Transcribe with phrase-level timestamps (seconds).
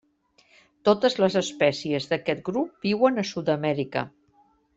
[0.87, 4.07] Totes les espècies d'aquest grup viuen a Sud-amèrica.